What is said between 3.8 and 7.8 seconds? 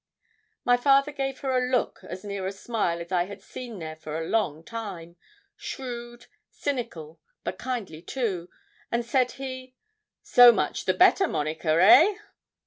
for a long time, shrewd, cynical, but